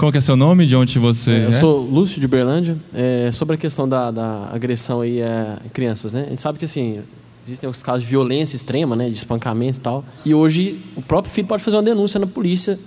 Qual 0.00 0.10
que 0.10 0.16
é 0.16 0.20
seu 0.22 0.34
nome? 0.34 0.64
De 0.64 0.74
onde 0.74 0.98
você 0.98 1.30
É, 1.30 1.44
eu 1.44 1.48
é? 1.50 1.52
sou 1.52 1.78
Lúcio 1.82 2.22
de 2.22 2.26
Berlândia. 2.26 2.74
É, 2.94 3.30
sobre 3.32 3.56
a 3.56 3.58
questão 3.58 3.86
da, 3.86 4.10
da 4.10 4.48
agressão 4.50 5.02
aí 5.02 5.20
em 5.20 5.68
crianças, 5.68 6.14
né? 6.14 6.24
A 6.26 6.30
gente 6.30 6.40
sabe 6.40 6.58
que 6.58 6.64
assim 6.64 7.02
existem 7.44 7.68
os 7.68 7.82
casos 7.82 8.02
de 8.04 8.08
violência 8.08 8.56
extrema, 8.56 8.96
né, 8.96 9.08
de 9.10 9.14
espancamento 9.14 9.76
e 9.76 9.80
tal. 9.82 10.02
E 10.24 10.34
hoje 10.34 10.78
o 10.96 11.02
próprio 11.02 11.30
filho 11.30 11.46
pode 11.46 11.62
fazer 11.62 11.76
uma 11.76 11.82
denúncia 11.82 12.18
na 12.18 12.26
polícia 12.26 12.78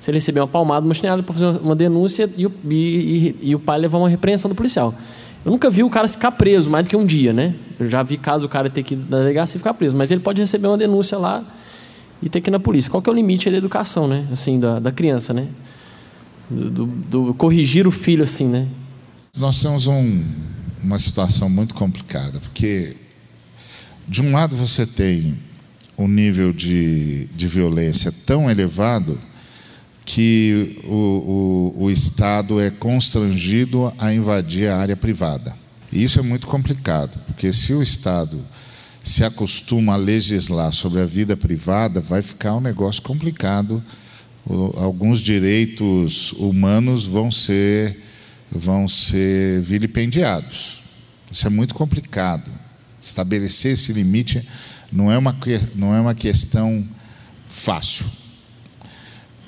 se 0.00 0.10
ele 0.10 0.16
receber 0.16 0.40
uma 0.40 0.48
palmada, 0.48 0.86
uma 0.86 0.94
chinelada, 0.94 1.22
para 1.22 1.34
fazer 1.34 1.46
uma 1.62 1.76
denúncia 1.76 2.30
e 2.34 2.46
o, 2.46 2.52
e, 2.70 2.74
e- 2.74 3.36
e 3.50 3.54
o 3.54 3.58
pai 3.58 3.78
levar 3.78 3.98
uma 3.98 4.08
repreensão 4.08 4.48
do 4.48 4.54
policial. 4.54 4.94
Eu 5.44 5.50
nunca 5.52 5.68
vi 5.68 5.82
o 5.82 5.90
cara 5.90 6.08
ficar 6.08 6.32
preso 6.32 6.70
mais 6.70 6.84
do 6.86 6.88
que 6.88 6.96
um 6.96 7.04
dia, 7.04 7.34
né? 7.34 7.54
Eu 7.78 7.88
já 7.90 8.02
vi 8.02 8.16
caso 8.16 8.46
o 8.46 8.48
cara 8.48 8.70
ter 8.70 8.82
que 8.82 8.94
ir 8.94 8.98
na 9.10 9.18
delegacia 9.18 9.56
e 9.56 9.60
ficar 9.60 9.74
preso, 9.74 9.94
mas 9.96 10.10
ele 10.10 10.22
pode 10.22 10.40
receber 10.40 10.66
uma 10.68 10.78
denúncia 10.78 11.18
lá 11.18 11.42
e 12.22 12.28
ter 12.30 12.40
que 12.40 12.48
ir 12.48 12.52
na 12.52 12.58
polícia. 12.60 12.90
Qual 12.90 13.02
que 13.02 13.10
é 13.10 13.12
o 13.12 13.14
limite 13.16 13.50
da 13.50 13.56
educação, 13.58 14.06
né? 14.08 14.26
Assim, 14.32 14.58
da, 14.58 14.78
da 14.78 14.90
criança, 14.90 15.34
né? 15.34 15.46
Do, 16.50 16.70
do- 16.70 16.86
do 17.26 17.34
corrigir 17.34 17.86
o 17.86 17.90
filho 17.90 18.22
assim, 18.24 18.46
né? 18.48 18.66
Nós 19.36 19.60
temos 19.60 19.86
um- 19.86 20.22
uma 20.82 20.98
situação 20.98 21.48
muito 21.48 21.74
complicada, 21.74 22.38
porque, 22.40 22.96
de 24.06 24.20
um 24.22 24.32
lado, 24.32 24.54
você 24.56 24.86
tem 24.86 25.38
um 25.96 26.06
nível 26.08 26.52
de, 26.52 27.26
de 27.34 27.48
violência 27.48 28.12
tão 28.26 28.50
elevado 28.50 29.18
que 30.04 30.80
o, 30.84 31.72
o, 31.78 31.84
o 31.84 31.90
Estado 31.90 32.60
é 32.60 32.70
constrangido 32.70 33.92
a 33.98 34.12
invadir 34.12 34.68
a 34.68 34.76
área 34.76 34.96
privada. 34.96 35.56
E 35.90 36.02
isso 36.04 36.18
é 36.18 36.22
muito 36.22 36.46
complicado, 36.46 37.18
porque 37.26 37.52
se 37.52 37.72
o 37.72 37.82
Estado 37.82 38.38
se 39.02 39.24
acostuma 39.24 39.94
a 39.94 39.96
legislar 39.96 40.72
sobre 40.72 41.00
a 41.00 41.06
vida 41.06 41.36
privada, 41.36 42.00
vai 42.00 42.20
ficar 42.22 42.54
um 42.54 42.60
negócio 42.60 43.00
complicado. 43.02 43.82
Alguns 44.76 45.20
direitos 45.20 46.32
humanos 46.32 47.06
vão 47.06 47.30
ser 47.30 48.02
vão 48.50 48.86
ser 48.86 49.60
vilipendiados. 49.62 50.82
Isso 51.30 51.46
é 51.46 51.50
muito 51.50 51.74
complicado. 51.74 52.50
Estabelecer 53.00 53.72
esse 53.72 53.92
limite 53.92 54.46
não 54.92 55.10
é 55.10 55.18
uma 55.18 55.36
não 55.74 55.94
é 55.94 56.00
uma 56.00 56.14
questão 56.14 56.86
fácil 57.48 58.06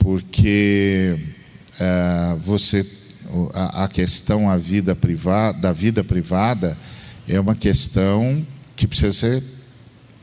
porque 0.06 1.18
eh, 1.80 2.36
você 2.44 2.86
a, 3.52 3.84
a 3.84 3.88
questão 3.88 4.48
a 4.48 4.56
vida 4.56 4.94
privada, 4.94 5.58
da 5.58 5.72
vida 5.72 6.04
privada 6.04 6.78
é 7.26 7.40
uma 7.40 7.56
questão 7.56 8.46
que 8.76 8.86
precisa 8.86 9.12
ser 9.12 9.42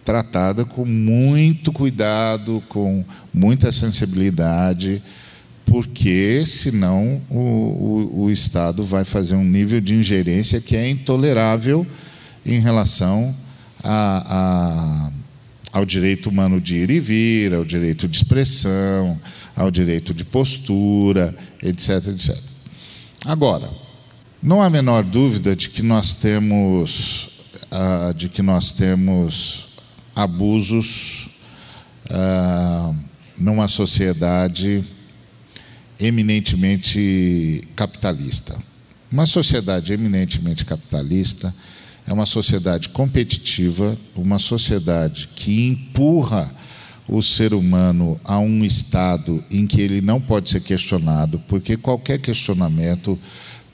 tratada 0.04 0.66
com 0.66 0.86
muito 0.86 1.72
cuidado, 1.72 2.62
com 2.68 3.04
muita 3.34 3.72
sensibilidade, 3.72 5.02
porque 5.66 6.44
senão 6.46 7.22
o, 7.30 7.40
o, 7.40 8.24
o 8.24 8.32
Estado 8.32 8.84
vai 8.84 9.04
fazer 9.04 9.36
um 9.36 9.44
nível 9.44 9.80
de 9.80 9.96
ingerência 9.96 10.60
que 10.60 10.76
é 10.76 10.90
intolerável 10.90 11.88
em 12.46 12.60
relação 12.60 13.34
a, 13.84 15.12
a, 15.74 15.80
ao 15.80 15.86
direito 15.86 16.30
humano 16.30 16.60
de 16.60 16.76
ir 16.78 16.90
e 16.90 17.00
vir, 17.00 17.54
ao 17.54 17.64
direito 17.64 18.08
de 18.08 18.18
expressão, 18.18 19.20
ao 19.56 19.72
direito 19.72 20.14
de 20.14 20.24
postura, 20.26 21.36
etc, 21.62 22.08
etc. 22.08 22.38
Agora, 23.26 23.70
não 24.42 24.62
há 24.62 24.66
a 24.66 24.70
menor 24.70 25.04
dúvida 25.04 25.56
de 25.56 25.70
que 25.70 25.82
nós 25.82 26.14
temos, 26.14 27.30
ah, 27.72 28.14
de 28.16 28.28
que 28.28 28.42
nós 28.42 28.74
temos 28.74 29.73
abusos 30.16 31.30
ah, 32.10 32.94
numa 33.38 33.68
sociedade 33.68 34.84
eminentemente 36.00 37.62
capitalista. 37.76 38.58
Uma 39.12 39.26
sociedade 39.26 39.94
eminentemente 39.94 40.66
capitalista 40.66 41.54
é 42.06 42.12
uma 42.12 42.26
sociedade 42.26 42.90
competitiva, 42.90 43.98
uma 44.16 44.40
sociedade 44.40 45.30
que 45.36 45.68
empurra 45.68 46.54
o 47.08 47.22
ser 47.22 47.54
humano 47.54 48.20
a 48.24 48.40
um 48.40 48.64
estado 48.64 49.44
em 49.52 49.68
que 49.68 49.82
ele 49.82 50.02
não 50.02 50.20
pode 50.20 50.50
ser 50.50 50.62
questionado, 50.62 51.40
porque 51.48 51.78
qualquer 51.78 52.20
questionamento 52.20 53.20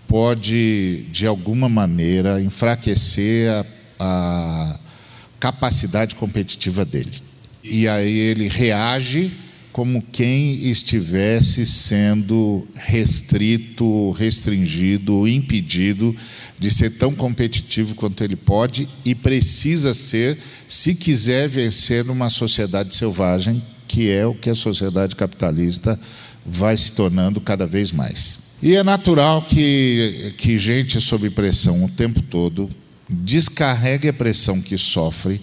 pode, 0.08 1.06
de 1.12 1.28
alguma 1.28 1.70
maneira, 1.70 2.42
enfraquecer 2.42 3.50
a, 3.50 3.66
a 4.00 4.80
capacidade 5.40 6.16
competitiva 6.16 6.84
dele. 6.84 7.14
E 7.64 7.88
aí 7.88 8.18
ele 8.18 8.48
reage 8.48 9.32
como 9.72 10.02
quem 10.12 10.70
estivesse 10.70 11.66
sendo 11.66 12.68
restrito, 12.76 14.12
restringido, 14.12 15.28
impedido 15.28 16.16
de 16.58 16.72
ser 16.72 16.98
tão 16.98 17.14
competitivo 17.14 17.96
quanto 17.96 18.24
ele 18.24 18.36
pode 18.36 18.90
e 19.06 19.16
precisa 19.16 19.94
ser 19.94 20.38
se 20.68 20.96
quiser 20.96 21.48
vencer 21.48 22.04
numa 22.04 22.30
sociedade 22.30 22.94
selvagem, 22.94 23.62
que 23.88 24.10
é 24.10 24.26
o 24.26 24.34
que 24.34 24.50
a 24.50 24.56
sociedade 24.56 25.16
capitalista 25.16 26.00
vai 26.46 26.76
se 26.76 26.92
tornando 26.92 27.40
cada 27.40 27.66
vez 27.66 27.92
mais. 27.92 28.40
E 28.62 28.76
é 28.76 28.84
natural 28.84 29.42
que, 29.44 30.34
que 30.38 30.58
gente 30.58 31.00
sob 31.00 31.30
pressão 31.30 31.86
o 31.86 31.90
tempo 31.90 32.22
todo 32.22 32.70
descarregue 33.09 34.08
a 34.08 34.14
pressão 34.14 34.62
que 34.62 34.78
sofre 34.78 35.42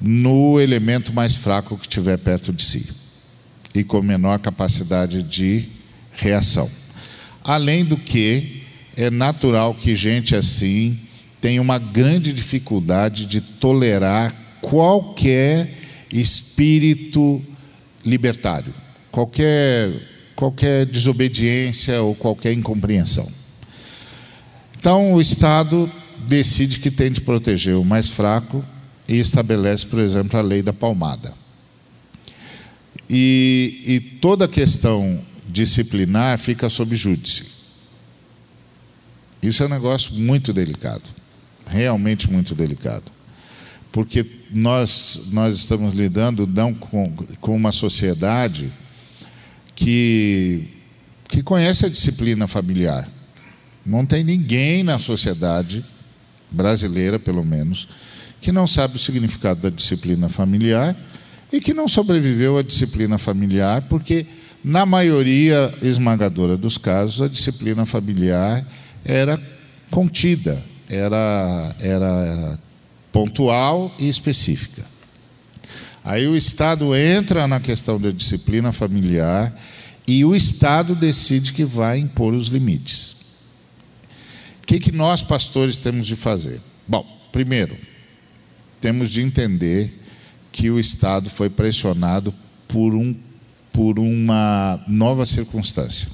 no 0.00 0.60
elemento 0.60 1.12
mais 1.12 1.36
fraco 1.36 1.76
que 1.76 1.86
tiver 1.86 2.16
perto 2.16 2.52
de 2.52 2.62
si 2.62 2.88
e 3.74 3.84
com 3.84 4.00
menor 4.02 4.38
capacidade 4.38 5.22
de 5.22 5.64
reação. 6.12 6.68
Além 7.44 7.84
do 7.84 7.96
que, 7.96 8.62
é 8.96 9.10
natural 9.10 9.74
que 9.74 9.96
gente 9.96 10.34
assim 10.34 10.98
tenha 11.40 11.60
uma 11.60 11.78
grande 11.78 12.32
dificuldade 12.32 13.26
de 13.26 13.40
tolerar 13.40 14.34
qualquer 14.60 15.68
espírito 16.12 17.42
libertário, 18.04 18.72
qualquer, 19.10 19.90
qualquer 20.36 20.86
desobediência 20.86 22.00
ou 22.02 22.14
qualquer 22.14 22.52
incompreensão. 22.52 23.28
Então, 24.78 25.14
o 25.14 25.20
Estado 25.20 25.90
decide 26.26 26.78
que 26.78 26.90
tem 26.90 27.10
de 27.10 27.20
proteger 27.20 27.76
o 27.76 27.84
mais 27.84 28.08
fraco 28.08 28.64
e 29.08 29.16
estabelece, 29.18 29.86
por 29.86 30.00
exemplo, 30.00 30.38
a 30.38 30.42
lei 30.42 30.62
da 30.62 30.72
palmada. 30.72 31.34
E, 33.08 33.82
e 33.86 34.00
toda 34.00 34.46
a 34.46 34.48
questão 34.48 35.20
disciplinar 35.48 36.38
fica 36.38 36.68
sob 36.68 36.96
júdice. 36.96 37.46
Isso 39.42 39.62
é 39.62 39.66
um 39.66 39.70
negócio 39.70 40.14
muito 40.14 40.52
delicado, 40.52 41.02
realmente 41.66 42.30
muito 42.30 42.54
delicado. 42.54 43.10
Porque 43.90 44.24
nós, 44.50 45.28
nós 45.32 45.56
estamos 45.56 45.94
lidando 45.94 46.46
não 46.46 46.72
com, 46.72 47.12
com 47.40 47.54
uma 47.54 47.72
sociedade 47.72 48.72
que, 49.74 50.68
que 51.28 51.42
conhece 51.42 51.84
a 51.84 51.88
disciplina 51.88 52.46
familiar. 52.46 53.06
Não 53.84 54.06
tem 54.06 54.24
ninguém 54.24 54.82
na 54.82 54.98
sociedade 54.98 55.84
brasileira, 56.52 57.18
pelo 57.18 57.44
menos, 57.44 57.88
que 58.40 58.52
não 58.52 58.66
sabe 58.66 58.96
o 58.96 58.98
significado 58.98 59.60
da 59.62 59.70
disciplina 59.70 60.28
familiar 60.28 60.96
e 61.52 61.60
que 61.60 61.74
não 61.74 61.88
sobreviveu 61.88 62.58
à 62.58 62.62
disciplina 62.62 63.18
familiar, 63.18 63.82
porque, 63.82 64.26
na 64.64 64.86
maioria 64.86 65.72
esmagadora 65.82 66.56
dos 66.56 66.78
casos, 66.78 67.22
a 67.22 67.28
disciplina 67.28 67.84
familiar 67.84 68.66
era 69.04 69.40
contida, 69.90 70.62
era, 70.88 71.74
era 71.80 72.58
pontual 73.12 73.94
e 73.98 74.08
específica. 74.08 74.84
Aí 76.04 76.26
o 76.26 76.36
Estado 76.36 76.96
entra 76.96 77.46
na 77.46 77.60
questão 77.60 78.00
da 78.00 78.10
disciplina 78.10 78.72
familiar 78.72 79.54
e 80.06 80.24
o 80.24 80.34
Estado 80.34 80.94
decide 80.94 81.52
que 81.52 81.64
vai 81.64 81.98
impor 81.98 82.34
os 82.34 82.48
limites. 82.48 83.21
Que, 84.72 84.80
que 84.80 84.90
nós, 84.92 85.20
pastores, 85.20 85.80
temos 85.80 86.06
de 86.06 86.16
fazer? 86.16 86.58
Bom, 86.88 87.06
primeiro, 87.30 87.76
temos 88.80 89.10
de 89.10 89.20
entender 89.20 89.92
que 90.50 90.70
o 90.70 90.80
Estado 90.80 91.28
foi 91.28 91.50
pressionado 91.50 92.32
por, 92.66 92.94
um, 92.94 93.14
por 93.70 93.98
uma 93.98 94.82
nova 94.88 95.26
circunstância: 95.26 96.08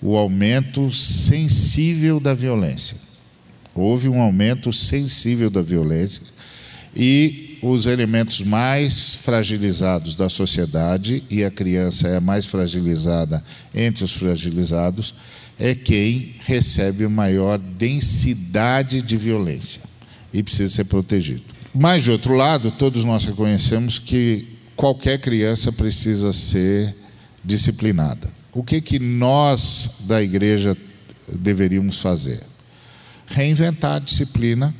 o 0.00 0.16
aumento 0.16 0.90
sensível 0.90 2.18
da 2.18 2.32
violência. 2.32 2.96
Houve 3.74 4.08
um 4.08 4.18
aumento 4.18 4.72
sensível 4.72 5.50
da 5.50 5.60
violência 5.60 6.22
e 6.96 7.58
os 7.60 7.84
elementos 7.84 8.40
mais 8.40 9.16
fragilizados 9.16 10.14
da 10.14 10.30
sociedade, 10.30 11.22
e 11.28 11.44
a 11.44 11.50
criança 11.50 12.08
é 12.08 12.16
a 12.16 12.20
mais 12.20 12.46
fragilizada 12.46 13.44
entre 13.74 14.04
os 14.04 14.12
fragilizados, 14.12 15.14
é 15.58 15.74
quem 15.74 16.36
recebe 16.40 17.06
maior 17.08 17.58
densidade 17.58 19.02
de 19.02 19.16
violência 19.16 19.80
e 20.32 20.42
precisa 20.42 20.72
ser 20.72 20.84
protegido. 20.84 21.42
Mas, 21.74 22.04
de 22.04 22.10
outro 22.10 22.34
lado, 22.34 22.70
todos 22.70 23.04
nós 23.04 23.24
reconhecemos 23.24 23.98
que 23.98 24.48
qualquer 24.76 25.20
criança 25.20 25.72
precisa 25.72 26.32
ser 26.32 26.94
disciplinada. 27.44 28.32
O 28.52 28.62
que, 28.62 28.80
que 28.80 28.98
nós 28.98 29.96
da 30.00 30.22
igreja 30.22 30.76
deveríamos 31.40 31.98
fazer? 31.98 32.40
Reinventar 33.26 33.96
a 33.96 33.98
disciplina 33.98 34.74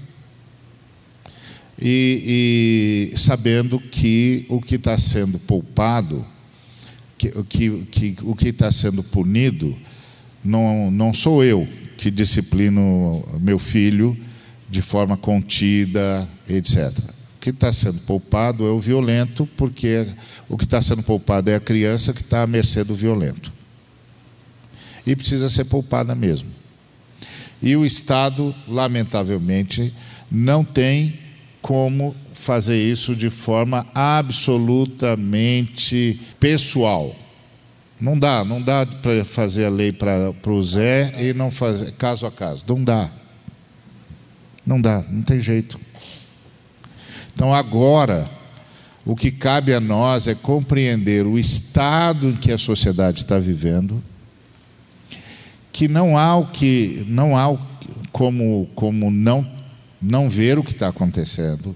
e, 1.80 3.10
e 3.12 3.18
sabendo 3.18 3.78
que 3.78 4.46
o 4.48 4.60
que 4.60 4.76
está 4.76 4.96
sendo 4.98 5.38
poupado, 5.38 6.24
que, 7.16 7.30
que, 7.44 7.86
que 7.90 8.16
o 8.22 8.34
que 8.34 8.48
está 8.48 8.72
sendo 8.72 9.02
punido, 9.02 9.76
não, 10.44 10.90
não 10.90 11.12
sou 11.12 11.44
eu 11.44 11.68
que 11.96 12.10
disciplino 12.10 13.24
meu 13.40 13.58
filho 13.58 14.16
de 14.70 14.80
forma 14.80 15.16
contida, 15.16 16.28
etc. 16.48 16.96
O 17.36 17.40
que 17.40 17.50
está 17.50 17.72
sendo 17.72 17.98
poupado 18.00 18.66
é 18.66 18.70
o 18.70 18.78
violento, 18.78 19.48
porque 19.56 20.06
o 20.48 20.56
que 20.56 20.64
está 20.64 20.80
sendo 20.82 21.02
poupado 21.02 21.50
é 21.50 21.56
a 21.56 21.60
criança 21.60 22.12
que 22.12 22.20
está 22.20 22.42
à 22.42 22.46
mercê 22.46 22.84
do 22.84 22.94
violento. 22.94 23.52
E 25.06 25.16
precisa 25.16 25.48
ser 25.48 25.64
poupada 25.64 26.14
mesmo. 26.14 26.50
E 27.62 27.74
o 27.76 27.84
Estado, 27.84 28.54
lamentavelmente, 28.68 29.92
não 30.30 30.64
tem 30.64 31.18
como 31.60 32.14
fazer 32.32 32.80
isso 32.80 33.16
de 33.16 33.30
forma 33.30 33.84
absolutamente 33.94 36.20
pessoal. 36.38 37.16
Não 38.00 38.16
dá, 38.16 38.44
não 38.44 38.62
dá 38.62 38.86
para 38.86 39.24
fazer 39.24 39.64
a 39.64 39.70
lei 39.70 39.92
para 39.92 40.32
o 40.46 40.62
Zé 40.62 41.12
e 41.20 41.34
não 41.34 41.50
fazer 41.50 41.92
caso 41.92 42.26
a 42.26 42.30
caso. 42.30 42.64
Não 42.68 42.82
dá. 42.82 43.10
Não 44.64 44.80
dá, 44.80 45.04
não 45.08 45.22
tem 45.22 45.40
jeito. 45.40 45.80
Então 47.34 47.52
agora, 47.52 48.28
o 49.04 49.16
que 49.16 49.32
cabe 49.32 49.74
a 49.74 49.80
nós 49.80 50.28
é 50.28 50.34
compreender 50.34 51.26
o 51.26 51.38
estado 51.38 52.28
em 52.28 52.36
que 52.36 52.52
a 52.52 52.58
sociedade 52.58 53.20
está 53.20 53.38
vivendo, 53.38 54.02
que 55.72 55.88
não 55.88 56.16
há 56.16 56.36
o 56.36 56.46
que 56.46 57.04
não 57.08 57.36
há 57.36 57.56
como 58.12 58.68
como 58.74 59.10
não 59.10 59.46
não 60.00 60.28
ver 60.28 60.58
o 60.58 60.62
que 60.62 60.70
está 60.70 60.88
acontecendo, 60.88 61.74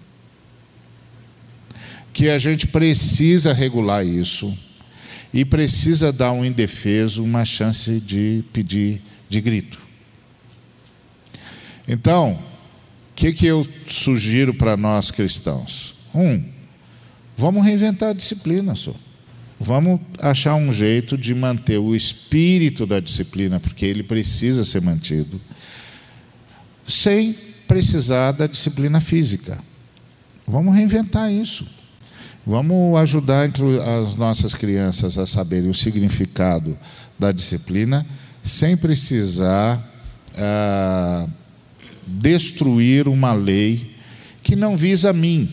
que 2.12 2.28
a 2.28 2.38
gente 2.38 2.66
precisa 2.68 3.52
regular 3.52 4.06
isso 4.06 4.56
e 5.32 5.44
precisa 5.44 6.12
dar 6.12 6.32
um 6.32 6.44
indefeso 6.44 7.24
uma 7.24 7.44
chance 7.44 8.00
de 8.00 8.44
pedir 8.52 9.00
de 9.28 9.40
grito. 9.40 9.80
Então, 11.88 12.32
o 12.32 13.14
que, 13.14 13.32
que 13.32 13.46
eu 13.46 13.66
sugiro 13.88 14.52
para 14.52 14.76
nós 14.76 15.10
cristãos? 15.10 15.94
Um, 16.14 16.44
vamos 17.36 17.64
reinventar 17.64 18.10
a 18.10 18.14
disciplina, 18.14 18.74
só. 18.74 18.94
Vamos 19.58 20.00
achar 20.18 20.54
um 20.54 20.72
jeito 20.72 21.16
de 21.16 21.34
manter 21.34 21.78
o 21.78 21.94
espírito 21.94 22.84
da 22.84 23.00
disciplina, 23.00 23.60
porque 23.60 23.86
ele 23.86 24.02
precisa 24.02 24.64
ser 24.64 24.82
mantido, 24.82 25.40
sem 26.84 27.32
precisar 27.66 28.32
da 28.32 28.46
disciplina 28.46 29.00
física. 29.00 29.58
Vamos 30.46 30.74
reinventar 30.74 31.32
isso. 31.32 31.66
Vamos 32.44 32.98
ajudar 32.98 33.48
as 34.02 34.16
nossas 34.16 34.52
crianças 34.52 35.16
a 35.16 35.26
saberem 35.26 35.70
o 35.70 35.74
significado 35.74 36.76
da 37.16 37.30
disciplina 37.30 38.04
sem 38.42 38.76
precisar 38.76 39.80
ah, 40.36 41.28
destruir 42.04 43.06
uma 43.06 43.32
lei 43.32 43.94
que 44.42 44.56
não 44.56 44.76
visa 44.76 45.10
a 45.10 45.12
mim, 45.12 45.48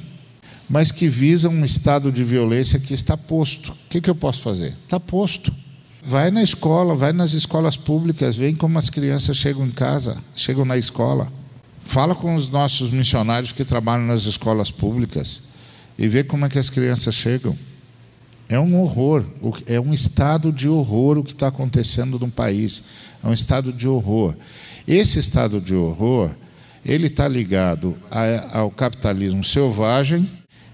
mas 0.67 0.91
que 0.91 1.07
visa 1.07 1.47
um 1.47 1.63
estado 1.63 2.11
de 2.11 2.23
violência 2.23 2.79
que 2.79 2.95
está 2.95 3.15
posto. 3.15 3.71
O 3.71 3.75
que, 3.87 4.01
que 4.01 4.09
eu 4.09 4.15
posso 4.15 4.41
fazer? 4.41 4.73
Está 4.83 4.99
posto. 4.99 5.53
Vai 6.03 6.31
na 6.31 6.41
escola, 6.41 6.95
vai 6.95 7.13
nas 7.13 7.33
escolas 7.33 7.77
públicas, 7.77 8.35
vem 8.35 8.55
como 8.55 8.79
as 8.79 8.89
crianças 8.89 9.37
chegam 9.37 9.67
em 9.67 9.71
casa, 9.71 10.17
chegam 10.35 10.65
na 10.65 10.77
escola. 10.77 11.31
Fala 11.85 12.15
com 12.15 12.33
os 12.33 12.49
nossos 12.49 12.89
missionários 12.89 13.51
que 13.51 13.63
trabalham 13.63 14.07
nas 14.07 14.23
escolas 14.23 14.71
públicas 14.71 15.48
e 15.99 16.07
vê 16.07 16.23
como 16.23 16.45
é 16.45 16.49
que 16.49 16.57
as 16.57 16.69
crianças 16.69 17.13
chegam. 17.13 17.55
É 18.47 18.57
um 18.57 18.79
horror, 18.79 19.25
é 19.67 19.79
um 19.81 19.93
estado 19.93 20.49
de 20.49 20.69
horror 20.69 21.17
o 21.17 21.23
que 21.23 21.33
está 21.33 21.49
acontecendo 21.49 22.17
no 22.17 22.31
país. 22.31 22.83
É 23.21 23.27
um 23.27 23.33
estado 23.33 23.73
de 23.73 23.85
horror. 23.85 24.33
Esse 24.87 25.19
estado 25.19 25.59
de 25.59 25.75
horror, 25.75 26.31
ele 26.85 27.07
está 27.07 27.27
ligado 27.27 27.97
ao 28.53 28.71
capitalismo 28.71 29.43
selvagem 29.43 30.27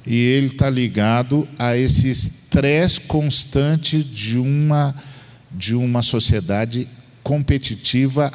e 0.06 0.16
ele 0.16 0.48
está 0.48 0.70
ligado 0.70 1.48
a 1.58 1.76
esse 1.76 2.08
estresse 2.08 3.02
constante 3.02 4.04
de 4.04 4.38
uma, 4.38 4.94
de 5.52 5.74
uma 5.74 6.04
sociedade 6.04 6.88
competitiva 7.24 8.32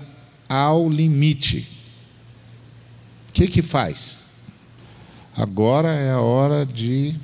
ao 0.49 0.91
limite. 0.91 1.69
O 3.29 3.33
que, 3.33 3.47
que 3.47 3.63
faz? 3.63 4.30
Agora 5.37 5.89
é 5.89 6.11
a 6.11 6.21
hora 6.21 6.67
de 6.67 7.15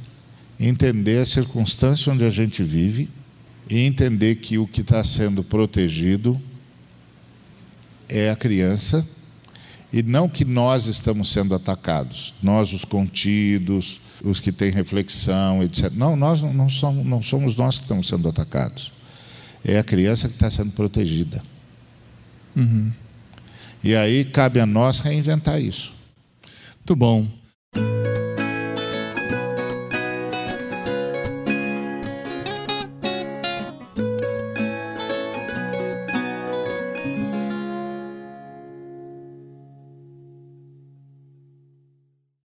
entender 0.59 1.19
a 1.19 1.27
circunstância 1.27 2.13
onde 2.13 2.25
a 2.25 2.31
gente 2.31 2.63
vive 2.63 3.09
e 3.69 3.81
entender 3.81 4.37
que 4.37 4.59
o 4.59 4.67
que 4.67 4.81
está 4.81 5.03
sendo 5.03 5.43
protegido 5.43 6.41
é 8.09 8.31
a 8.31 8.37
criança 8.37 9.07
e 9.93 10.03
não 10.03 10.29
que 10.29 10.45
nós 10.45 10.87
estamos 10.87 11.31
sendo 11.31 11.55
atacados, 11.55 12.35
nós 12.43 12.73
os 12.73 12.85
contidos, 12.85 14.01
os 14.23 14.41
que 14.41 14.53
têm 14.53 14.71
reflexão, 14.71 15.63
etc. 15.63 15.91
Não, 15.93 16.17
nós 16.17 16.43
não 16.43 16.69
somos, 16.69 17.05
não 17.05 17.23
somos 17.23 17.57
nós 17.57 17.77
que 17.77 17.85
estamos 17.85 18.09
sendo 18.09 18.29
atacados. 18.29 18.93
É 19.65 19.79
a 19.79 19.85
criança 19.85 20.29
que 20.29 20.35
está 20.35 20.51
sendo 20.51 20.73
protegida. 20.73 21.43
Uhum. 22.55 22.93
E 23.83 23.95
aí 23.95 24.25
cabe 24.25 24.61
a 24.61 24.67
nós 24.67 24.99
reinventar 24.99 25.61
isso. 25.61 25.93
Muito 26.79 26.97
bom. 26.97 27.27